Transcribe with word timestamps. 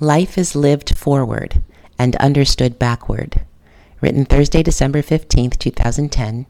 Life 0.00 0.38
is 0.38 0.54
lived 0.54 0.96
forward 0.96 1.60
and 1.98 2.14
understood 2.16 2.78
backward. 2.78 3.44
Written 4.00 4.24
Thursday, 4.24 4.62
December 4.62 5.02
15th, 5.02 5.58
2010 5.58 6.46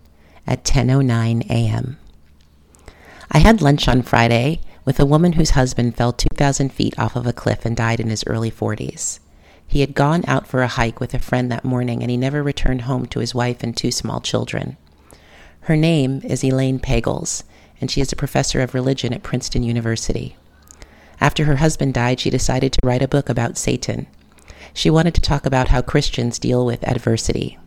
at 0.47 0.65
10:09 0.65 1.49
a.m. 1.49 1.97
I 3.31 3.39
had 3.39 3.63
lunch 3.63 3.89
on 3.89 4.03
Friday 4.03 4.61
with 4.85 5.01
a 5.01 5.07
woman 5.07 5.33
whose 5.33 5.51
husband 5.51 5.97
fell 5.97 6.13
2,000 6.13 6.71
feet 6.75 6.99
off 6.99 7.17
of 7.17 7.27
a 7.27 7.33
cliff 7.33 7.65
and 7.65 7.75
died 7.75 8.01
in 8.01 8.11
his 8.11 8.23
early 8.27 8.51
40s. 8.51 9.19
He 9.67 9.81
had 9.81 9.95
gone 9.95 10.25
out 10.29 10.47
for 10.47 10.61
a 10.61 10.69
hike 10.69 11.01
with 11.01 11.15
a 11.15 11.19
friend 11.19 11.51
that 11.51 11.65
morning 11.65 12.03
and 12.03 12.11
he 12.11 12.19
never 12.19 12.43
returned 12.43 12.83
home 12.83 13.07
to 13.07 13.21
his 13.21 13.35
wife 13.35 13.63
and 13.63 13.75
two 13.75 13.91
small 13.91 14.21
children. 14.21 14.77
Her 15.61 15.77
name 15.77 16.21
is 16.23 16.45
Elaine 16.45 16.81
Pagels, 16.81 17.45
and 17.81 17.91
she 17.91 18.03
is 18.03 18.13
a 18.13 18.17
professor 18.17 18.61
of 18.61 18.75
religion 18.75 19.15
at 19.15 19.23
Princeton 19.23 19.63
University. 19.63 20.37
After 21.21 21.45
her 21.45 21.57
husband 21.57 21.95
died, 21.95 22.21
she 22.21 22.31
decided 22.31 22.73
to 22.73 22.81
write 22.83 23.03
a 23.03 23.09
book 23.09 23.29
about 23.29 23.59
Satan. 23.59 24.07
She 24.73 24.91
wanted 24.91 25.15
to 25.15 25.21
talk 25.21 25.47
about 25.47 25.69
how 25.69 25.83
Christians 25.83 26.39
deal 26.39 26.65
with 26.65 26.87
adversity. 26.87 27.59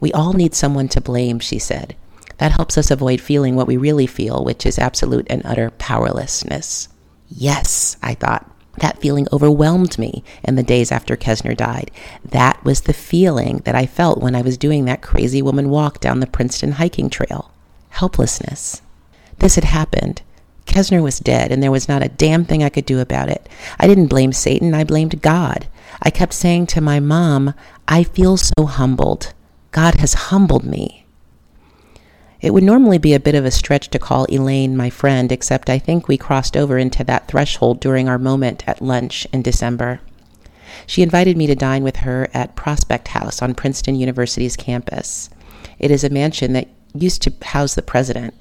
We 0.00 0.12
all 0.12 0.32
need 0.32 0.54
someone 0.54 0.88
to 0.88 1.00
blame, 1.00 1.38
she 1.38 1.58
said. 1.58 1.94
That 2.38 2.52
helps 2.52 2.76
us 2.76 2.90
avoid 2.90 3.20
feeling 3.20 3.54
what 3.54 3.66
we 3.68 3.76
really 3.76 4.06
feel, 4.06 4.44
which 4.44 4.66
is 4.66 4.78
absolute 4.78 5.26
and 5.30 5.42
utter 5.44 5.70
powerlessness. 5.70 6.88
Yes, 7.28 7.96
I 8.02 8.14
thought. 8.14 8.48
That 8.78 9.00
feeling 9.00 9.28
overwhelmed 9.32 9.98
me 9.98 10.24
in 10.42 10.56
the 10.56 10.62
days 10.62 10.90
after 10.90 11.16
Kesner 11.16 11.56
died. 11.56 11.90
That 12.24 12.64
was 12.64 12.80
the 12.80 12.94
feeling 12.94 13.58
that 13.64 13.74
I 13.74 13.86
felt 13.86 14.22
when 14.22 14.34
I 14.34 14.42
was 14.42 14.56
doing 14.56 14.86
that 14.86 15.02
crazy 15.02 15.42
woman 15.42 15.68
walk 15.68 16.00
down 16.00 16.20
the 16.20 16.26
Princeton 16.26 16.72
hiking 16.72 17.10
trail 17.10 17.52
helplessness. 17.92 18.82
This 19.38 19.54
had 19.54 19.64
happened. 19.64 20.22
Kesner 20.72 21.02
was 21.02 21.20
dead, 21.20 21.52
and 21.52 21.62
there 21.62 21.70
was 21.70 21.88
not 21.88 22.02
a 22.02 22.08
damn 22.08 22.44
thing 22.44 22.62
I 22.62 22.68
could 22.68 22.86
do 22.86 22.98
about 22.98 23.28
it. 23.28 23.48
I 23.78 23.86
didn't 23.86 24.06
blame 24.06 24.32
Satan, 24.32 24.74
I 24.74 24.84
blamed 24.84 25.22
God. 25.22 25.68
I 26.00 26.10
kept 26.10 26.32
saying 26.32 26.66
to 26.68 26.80
my 26.80 26.98
mom, 26.98 27.54
I 27.86 28.02
feel 28.02 28.36
so 28.36 28.66
humbled. 28.66 29.34
God 29.70 29.96
has 29.96 30.14
humbled 30.14 30.64
me. 30.64 31.04
It 32.40 32.52
would 32.52 32.64
normally 32.64 32.98
be 32.98 33.14
a 33.14 33.20
bit 33.20 33.36
of 33.36 33.44
a 33.44 33.52
stretch 33.52 33.88
to 33.90 34.00
call 34.00 34.26
Elaine 34.28 34.76
my 34.76 34.90
friend, 34.90 35.30
except 35.30 35.70
I 35.70 35.78
think 35.78 36.08
we 36.08 36.18
crossed 36.18 36.56
over 36.56 36.76
into 36.76 37.04
that 37.04 37.28
threshold 37.28 37.78
during 37.78 38.08
our 38.08 38.18
moment 38.18 38.64
at 38.66 38.82
lunch 38.82 39.26
in 39.32 39.42
December. 39.42 40.00
She 40.86 41.02
invited 41.02 41.36
me 41.36 41.46
to 41.46 41.54
dine 41.54 41.84
with 41.84 41.96
her 41.98 42.28
at 42.34 42.56
Prospect 42.56 43.08
House 43.08 43.42
on 43.42 43.54
Princeton 43.54 43.94
University's 43.94 44.56
campus. 44.56 45.30
It 45.78 45.90
is 45.90 46.02
a 46.02 46.10
mansion 46.10 46.52
that 46.54 46.68
used 46.94 47.22
to 47.22 47.32
house 47.42 47.74
the 47.74 47.82
president. 47.82 48.34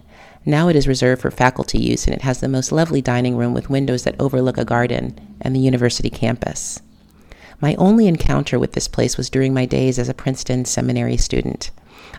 Now 0.46 0.70
it 0.70 0.76
is 0.76 0.88
reserved 0.88 1.22
for 1.22 1.30
faculty 1.30 1.80
use, 1.80 2.06
and 2.06 2.16
it 2.16 2.24
has 2.24 2.40
the 2.40 2.48
most 2.48 2.72
lovely 2.72 3.02
dining 3.02 3.38
room 3.38 3.54
with 3.54 3.70
windows 3.70 4.04
that 4.04 4.20
overlook 4.20 4.58
a 4.58 4.66
garden 4.66 5.20
and 5.40 5.56
the 5.56 5.60
university 5.60 6.10
campus. 6.10 6.82
My 7.60 7.76
only 7.76 8.08
encounter 8.08 8.58
with 8.58 8.74
this 8.74 8.88
place 8.88 9.18
was 9.18 9.30
during 9.30 9.54
my 9.54 9.66
days 9.66 10.00
as 10.00 10.10
a 10.10 10.16
Princeton 10.16 10.66
seminary 10.66 11.16
student. 11.16 11.70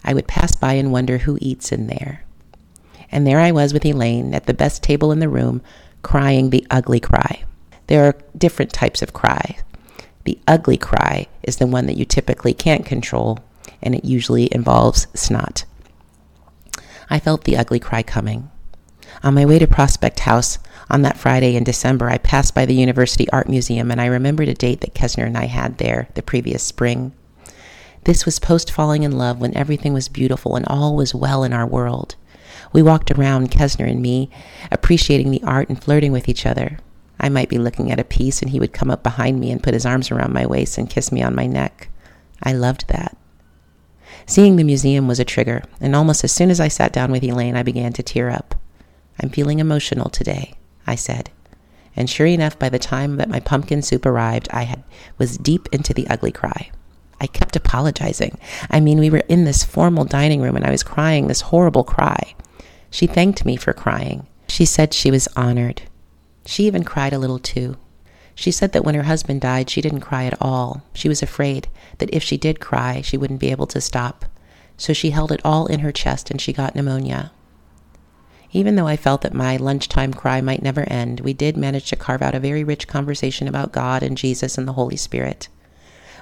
I 0.05 0.15
would 0.15 0.28
pass 0.28 0.55
by 0.55 0.75
and 0.75 0.93
wonder 0.93 1.19
who 1.19 1.37
eats 1.41 1.73
in 1.73 1.89
there. 1.89 2.25
And 3.11 3.27
there 3.27 3.41
I 3.41 3.50
was 3.50 3.73
with 3.73 3.84
Elaine 3.84 4.34
at 4.34 4.47
the 4.47 4.55
best 4.55 4.84
table 4.84 5.11
in 5.11 5.19
the 5.19 5.28
room, 5.28 5.61
crying 6.03 6.50
the 6.50 6.65
ugly 6.70 7.00
cry. 7.00 7.43
There 7.89 8.05
are 8.05 8.17
different 8.39 8.73
types 8.73 9.03
of 9.03 9.12
cry. 9.12 9.59
The 10.25 10.39
ugly 10.47 10.77
cry 10.77 11.27
is 11.43 11.56
the 11.56 11.67
one 11.67 11.87
that 11.87 11.97
you 11.97 12.05
typically 12.05 12.55
can't 12.55 12.87
control, 12.87 13.41
and 13.83 13.97
it 13.97 14.05
usually 14.05 14.53
involves 14.55 15.09
snot. 15.12 15.65
I 17.12 17.20
felt 17.20 17.44
the 17.44 17.58
ugly 17.58 17.78
cry 17.78 18.02
coming. 18.02 18.50
On 19.22 19.34
my 19.34 19.44
way 19.44 19.58
to 19.58 19.66
Prospect 19.66 20.20
House 20.20 20.58
on 20.88 21.02
that 21.02 21.19
Friday 21.19 21.56
in 21.56 21.62
December, 21.62 22.08
I 22.08 22.16
passed 22.16 22.54
by 22.54 22.64
the 22.64 22.74
University 22.74 23.28
Art 23.28 23.50
Museum 23.50 23.91
and 23.91 24.00
I 24.00 24.06
remembered 24.06 24.48
a 24.48 24.54
date 24.54 24.80
that 24.80 24.94
Kesner 24.94 25.27
and 25.27 25.36
I 25.36 25.44
had 25.44 25.77
there 25.77 26.08
the 26.14 26.22
previous 26.22 26.62
spring. 26.62 27.12
This 28.04 28.24
was 28.24 28.38
post 28.38 28.70
falling 28.70 29.02
in 29.02 29.19
love 29.19 29.42
when 29.42 29.54
everything 29.54 29.92
was 29.92 30.08
beautiful 30.08 30.56
and 30.56 30.64
all 30.69 30.96
was 30.96 31.14
well 31.14 31.44
in 31.44 31.52
our 31.52 31.66
world. 31.66 32.14
We 32.72 32.81
walked 32.81 33.10
around, 33.10 33.50
Kesner 33.50 33.87
and 33.87 34.00
me, 34.00 34.31
appreciating 34.70 35.31
the 35.31 35.42
art 35.42 35.69
and 35.69 35.84
flirting 35.84 36.12
with 36.12 36.31
each 36.31 36.47
other. 36.47 36.78
I 37.20 37.28
might 37.28 37.50
be 37.50 37.58
looking 37.58 37.92
at 37.92 38.00
a 38.00 38.04
piece 38.04 38.41
and 38.41 38.50
he 38.50 38.58
would 38.58 38.72
come 38.72 38.91
up 38.91 39.03
behind 39.03 39.38
me 39.38 39.50
and 39.50 39.62
put 39.62 39.75
his 39.75 39.84
arms 39.84 40.10
around 40.10 40.32
my 40.32 40.47
waist 40.47 40.78
and 40.78 40.88
kiss 40.88 41.12
me 41.12 41.22
on 41.22 41.34
my 41.34 41.47
neck. 41.47 41.91
I 42.42 42.54
loved 42.54 42.88
that. 42.88 43.19
Seeing 44.27 44.56
the 44.56 44.65
museum 44.65 45.09
was 45.09 45.21
a 45.21 45.25
trigger, 45.25 45.62
and 45.81 45.94
almost 45.94 46.25
as 46.25 46.33
soon 46.33 46.50
as 46.50 46.60
I 46.60 46.69
sat 46.69 46.93
down 46.93 47.10
with 47.10 47.25
Elaine, 47.25 47.56
I 47.56 47.62
began 47.62 47.93
to 47.94 48.03
tear 48.03 48.31
up. 48.31 48.55
I'm 49.21 49.31
feeling 49.31 49.59
emotional 49.59 50.09
today, 50.09 50.55
I 50.87 50.94
said. 50.94 51.31
And 51.94 52.09
sure 52.09 52.27
enough, 52.27 52.59
by 52.59 52.69
the 52.69 52.78
time 52.78 53.16
that 53.16 53.28
my 53.28 53.41
pumpkin 53.41 53.82
soup 53.82 54.06
arrived, 54.06 54.49
I 54.50 54.62
had, 54.62 54.82
was 55.19 55.37
deep 55.37 55.69
into 55.72 55.93
the 55.93 56.09
ugly 56.09 56.32
cry. 56.32 56.71
I 57.21 57.27
kept 57.27 57.55
apologizing. 57.55 58.38
I 58.71 58.81
mean, 58.81 58.99
we 58.99 59.11
were 59.11 59.22
in 59.28 59.44
this 59.44 59.62
formal 59.62 60.05
dining 60.05 60.41
room 60.41 60.56
and 60.56 60.65
I 60.65 60.71
was 60.71 60.82
crying 60.82 61.27
this 61.27 61.43
horrible 61.43 61.84
cry. 61.84 62.34
She 62.91 63.06
thanked 63.06 63.44
me 63.44 63.56
for 63.56 63.72
crying. 63.72 64.27
She 64.49 64.65
said 64.65 64.93
she 64.93 65.11
was 65.11 65.28
honored. 65.37 65.82
She 66.47 66.66
even 66.66 66.82
cried 66.82 67.12
a 67.12 67.19
little 67.19 67.38
too. 67.38 67.77
She 68.34 68.50
said 68.50 68.72
that 68.72 68.84
when 68.84 68.94
her 68.94 69.03
husband 69.04 69.41
died, 69.41 69.69
she 69.69 69.81
didn't 69.81 70.00
cry 70.00 70.25
at 70.25 70.41
all. 70.41 70.82
She 70.94 71.09
was 71.09 71.22
afraid 71.22 71.69
that 71.98 72.12
if 72.12 72.22
she 72.22 72.37
did 72.37 72.60
cry, 72.60 73.00
she 73.00 73.16
wouldn't 73.16 73.41
be 73.41 73.50
able 73.50 73.66
to 73.69 73.81
stop. 73.81 74.25
So 74.76 74.93
she 74.93 75.10
held 75.10 75.31
it 75.32 75.41
all 75.44 75.66
in 75.66 75.81
her 75.81 75.93
chest 75.93 76.31
and 76.31 76.41
she 76.41 76.53
got 76.53 76.75
pneumonia. 76.75 77.31
Even 78.53 78.75
though 78.75 78.87
I 78.87 78.97
felt 78.97 79.22
that 79.22 79.32
my 79.32 79.56
lunchtime 79.56 80.12
cry 80.12 80.41
might 80.41 80.62
never 80.62 80.82
end, 80.82 81.20
we 81.20 81.32
did 81.32 81.56
manage 81.56 81.88
to 81.91 81.97
carve 81.97 82.20
out 82.20 82.34
a 82.34 82.41
very 82.41 82.62
rich 82.65 82.87
conversation 82.87 83.48
about 83.48 83.72
God 83.72 84.03
and 84.03 84.16
Jesus 84.16 84.59
and 84.59 84.69
the 84.69 84.75
Holy 84.75 84.97
Spirit. 84.97 85.49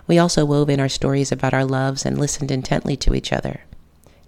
We 0.06 0.18
also 0.18 0.44
wove 0.44 0.70
in 0.70 0.80
our 0.80 0.88
stories 0.88 1.32
about 1.32 1.54
our 1.54 1.64
loves 1.64 2.06
and 2.06 2.18
listened 2.18 2.50
intently 2.50 2.96
to 2.98 3.14
each 3.14 3.32
other. 3.32 3.62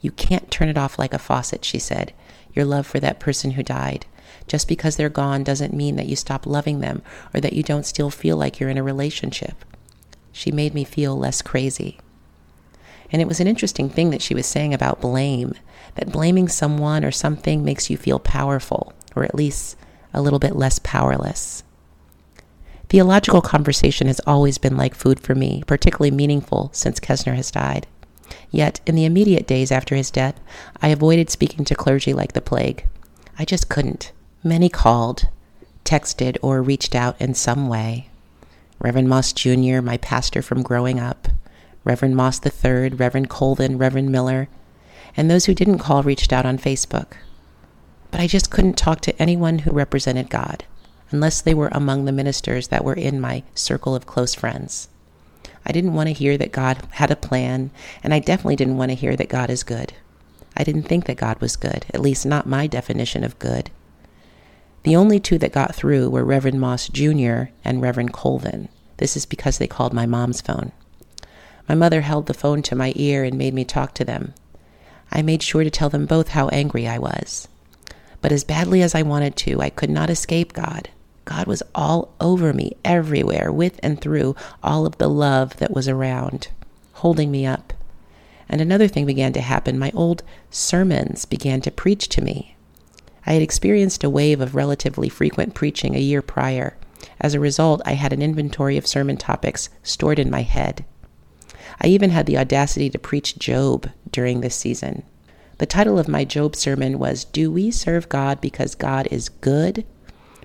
You 0.00 0.10
can't 0.10 0.50
turn 0.50 0.68
it 0.68 0.78
off 0.78 0.98
like 0.98 1.14
a 1.14 1.18
faucet, 1.18 1.64
she 1.64 1.78
said, 1.78 2.12
your 2.52 2.64
love 2.64 2.86
for 2.86 3.00
that 3.00 3.20
person 3.20 3.52
who 3.52 3.62
died. 3.62 4.06
Just 4.46 4.68
because 4.68 4.96
they're 4.96 5.08
gone 5.08 5.44
doesn't 5.44 5.74
mean 5.74 5.96
that 5.96 6.06
you 6.06 6.16
stop 6.16 6.46
loving 6.46 6.80
them 6.80 7.02
or 7.32 7.40
that 7.40 7.52
you 7.52 7.62
don't 7.62 7.86
still 7.86 8.10
feel 8.10 8.36
like 8.36 8.58
you're 8.58 8.70
in 8.70 8.78
a 8.78 8.82
relationship. 8.82 9.64
She 10.32 10.50
made 10.50 10.74
me 10.74 10.84
feel 10.84 11.16
less 11.16 11.42
crazy. 11.42 11.98
And 13.10 13.20
it 13.20 13.28
was 13.28 13.40
an 13.40 13.46
interesting 13.46 13.90
thing 13.90 14.10
that 14.10 14.22
she 14.22 14.34
was 14.34 14.46
saying 14.46 14.72
about 14.72 15.00
blame 15.00 15.54
that 15.94 16.12
blaming 16.12 16.48
someone 16.48 17.04
or 17.04 17.10
something 17.10 17.64
makes 17.64 17.90
you 17.90 17.96
feel 17.96 18.18
powerful, 18.18 18.92
or 19.14 19.24
at 19.24 19.34
least 19.34 19.76
a 20.14 20.22
little 20.22 20.38
bit 20.38 20.56
less 20.56 20.78
powerless. 20.78 21.62
Theological 22.88 23.40
conversation 23.40 24.06
has 24.06 24.20
always 24.26 24.58
been 24.58 24.76
like 24.76 24.94
food 24.94 25.20
for 25.20 25.34
me, 25.34 25.62
particularly 25.66 26.10
meaningful 26.10 26.70
since 26.72 27.00
Kesner 27.00 27.34
has 27.34 27.50
died. 27.50 27.86
Yet, 28.50 28.80
in 28.86 28.94
the 28.94 29.04
immediate 29.04 29.46
days 29.46 29.70
after 29.70 29.96
his 29.96 30.10
death, 30.10 30.38
I 30.80 30.88
avoided 30.88 31.30
speaking 31.30 31.64
to 31.66 31.74
clergy 31.74 32.12
like 32.12 32.32
the 32.32 32.40
plague. 32.40 32.86
I 33.38 33.44
just 33.44 33.68
couldn't. 33.68 34.12
Many 34.44 34.68
called, 34.68 35.28
texted, 35.84 36.36
or 36.42 36.62
reached 36.62 36.96
out 36.96 37.20
in 37.20 37.32
some 37.32 37.68
way. 37.68 38.08
Reverend 38.80 39.08
Moss 39.08 39.32
Jr., 39.32 39.80
my 39.80 39.98
pastor 39.98 40.42
from 40.42 40.64
growing 40.64 40.98
up, 40.98 41.28
Reverend 41.84 42.16
Moss 42.16 42.40
III, 42.44 42.88
Reverend 42.88 43.30
Colvin, 43.30 43.78
Reverend 43.78 44.10
Miller, 44.10 44.48
and 45.16 45.30
those 45.30 45.44
who 45.44 45.54
didn't 45.54 45.78
call 45.78 46.02
reached 46.02 46.32
out 46.32 46.44
on 46.44 46.58
Facebook. 46.58 47.12
But 48.10 48.20
I 48.20 48.26
just 48.26 48.50
couldn't 48.50 48.76
talk 48.76 49.00
to 49.02 49.22
anyone 49.22 49.60
who 49.60 49.70
represented 49.70 50.28
God 50.28 50.64
unless 51.12 51.40
they 51.40 51.54
were 51.54 51.70
among 51.70 52.04
the 52.04 52.10
ministers 52.10 52.66
that 52.66 52.84
were 52.84 52.94
in 52.94 53.20
my 53.20 53.44
circle 53.54 53.94
of 53.94 54.06
close 54.06 54.34
friends. 54.34 54.88
I 55.64 55.70
didn't 55.70 55.94
want 55.94 56.08
to 56.08 56.14
hear 56.14 56.36
that 56.38 56.50
God 56.50 56.82
had 56.92 57.12
a 57.12 57.16
plan, 57.16 57.70
and 58.02 58.12
I 58.12 58.18
definitely 58.18 58.56
didn't 58.56 58.76
want 58.76 58.90
to 58.90 58.96
hear 58.96 59.14
that 59.14 59.28
God 59.28 59.50
is 59.50 59.62
good. 59.62 59.92
I 60.56 60.64
didn't 60.64 60.82
think 60.82 61.04
that 61.04 61.16
God 61.16 61.40
was 61.40 61.54
good, 61.54 61.86
at 61.94 62.00
least 62.00 62.26
not 62.26 62.44
my 62.44 62.66
definition 62.66 63.22
of 63.22 63.38
good. 63.38 63.70
The 64.84 64.96
only 64.96 65.20
two 65.20 65.38
that 65.38 65.52
got 65.52 65.74
through 65.74 66.10
were 66.10 66.24
Reverend 66.24 66.60
Moss 66.60 66.88
Jr. 66.88 67.44
and 67.64 67.80
Reverend 67.80 68.12
Colvin. 68.12 68.68
This 68.96 69.16
is 69.16 69.26
because 69.26 69.58
they 69.58 69.68
called 69.68 69.92
my 69.92 70.06
mom's 70.06 70.40
phone. 70.40 70.72
My 71.68 71.76
mother 71.76 72.00
held 72.00 72.26
the 72.26 72.34
phone 72.34 72.62
to 72.62 72.74
my 72.74 72.92
ear 72.96 73.22
and 73.22 73.38
made 73.38 73.54
me 73.54 73.64
talk 73.64 73.94
to 73.94 74.04
them. 74.04 74.34
I 75.12 75.22
made 75.22 75.42
sure 75.42 75.62
to 75.62 75.70
tell 75.70 75.88
them 75.88 76.06
both 76.06 76.28
how 76.28 76.48
angry 76.48 76.88
I 76.88 76.98
was. 76.98 77.46
But 78.20 78.32
as 78.32 78.44
badly 78.44 78.82
as 78.82 78.94
I 78.94 79.02
wanted 79.02 79.36
to, 79.36 79.60
I 79.60 79.70
could 79.70 79.90
not 79.90 80.10
escape 80.10 80.52
God. 80.52 80.88
God 81.24 81.46
was 81.46 81.62
all 81.74 82.12
over 82.20 82.52
me, 82.52 82.76
everywhere, 82.84 83.52
with 83.52 83.78
and 83.82 84.00
through 84.00 84.34
all 84.62 84.84
of 84.84 84.98
the 84.98 85.08
love 85.08 85.56
that 85.58 85.72
was 85.72 85.86
around, 85.86 86.48
holding 86.94 87.30
me 87.30 87.46
up. 87.46 87.72
And 88.48 88.60
another 88.60 88.88
thing 88.88 89.06
began 89.06 89.32
to 89.34 89.40
happen. 89.40 89.78
My 89.78 89.92
old 89.94 90.24
sermons 90.50 91.24
began 91.24 91.60
to 91.60 91.70
preach 91.70 92.08
to 92.10 92.22
me. 92.22 92.56
I 93.26 93.34
had 93.34 93.42
experienced 93.42 94.04
a 94.04 94.10
wave 94.10 94.40
of 94.40 94.54
relatively 94.54 95.08
frequent 95.08 95.54
preaching 95.54 95.94
a 95.94 96.00
year 96.00 96.22
prior. 96.22 96.76
As 97.20 97.34
a 97.34 97.40
result, 97.40 97.80
I 97.84 97.92
had 97.92 98.12
an 98.12 98.22
inventory 98.22 98.76
of 98.76 98.86
sermon 98.86 99.16
topics 99.16 99.68
stored 99.82 100.18
in 100.18 100.30
my 100.30 100.42
head. 100.42 100.84
I 101.80 101.88
even 101.88 102.10
had 102.10 102.26
the 102.26 102.38
audacity 102.38 102.90
to 102.90 102.98
preach 102.98 103.38
Job 103.38 103.90
during 104.10 104.40
this 104.40 104.56
season. 104.56 105.02
The 105.58 105.66
title 105.66 105.98
of 105.98 106.08
my 106.08 106.24
Job 106.24 106.56
sermon 106.56 106.98
was 106.98 107.24
Do 107.24 107.50
We 107.50 107.70
Serve 107.70 108.08
God 108.08 108.40
Because 108.40 108.74
God 108.74 109.08
is 109.10 109.28
Good 109.28 109.84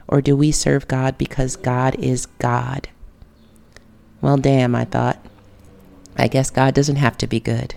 or 0.07 0.21
do 0.21 0.35
we 0.35 0.51
serve 0.51 0.87
God 0.87 1.17
because 1.17 1.55
God 1.55 1.95
is 1.95 2.25
God? 2.25 2.87
Well, 4.21 4.37
damn, 4.37 4.73
I 4.73 4.85
thought. 4.85 5.23
I 6.15 6.27
guess 6.27 6.49
God 6.49 6.73
doesn't 6.73 6.95
have 6.95 7.17
to 7.19 7.27
be 7.27 7.39
good. 7.39 7.75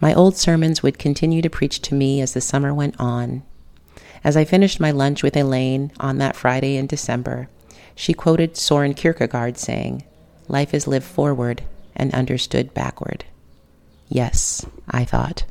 My 0.00 0.14
old 0.14 0.36
sermons 0.36 0.82
would 0.82 0.98
continue 0.98 1.42
to 1.42 1.50
preach 1.50 1.80
to 1.82 1.94
me 1.94 2.20
as 2.20 2.34
the 2.34 2.40
summer 2.40 2.72
went 2.72 2.98
on. 2.98 3.42
As 4.22 4.36
I 4.36 4.44
finished 4.44 4.80
my 4.80 4.90
lunch 4.90 5.22
with 5.22 5.36
Elaine 5.36 5.92
on 5.98 6.18
that 6.18 6.36
Friday 6.36 6.76
in 6.76 6.86
December, 6.86 7.48
she 7.94 8.12
quoted 8.14 8.56
Soren 8.56 8.94
Kierkegaard 8.94 9.58
saying, 9.58 10.04
Life 10.46 10.72
is 10.72 10.86
lived 10.86 11.06
forward 11.06 11.62
and 11.94 12.14
understood 12.14 12.74
backward. 12.74 13.24
Yes, 14.08 14.64
I 14.88 15.04
thought, 15.04 15.44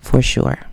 for 0.00 0.22
sure. 0.22 0.69